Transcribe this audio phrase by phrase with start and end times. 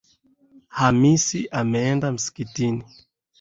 [0.69, 2.83] Hamisi ameenda msikitini